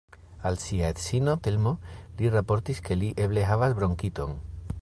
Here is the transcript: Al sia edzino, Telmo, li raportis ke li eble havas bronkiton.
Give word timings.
Al 0.49 0.57
sia 0.63 0.87
edzino, 0.93 1.35
Telmo, 1.47 1.75
li 2.23 2.33
raportis 2.39 2.83
ke 2.89 3.01
li 3.03 3.15
eble 3.27 3.49
havas 3.51 3.81
bronkiton. 3.83 4.39